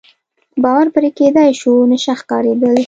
[0.63, 2.75] باور پرې کېدای شو، نشه ښکارېدل.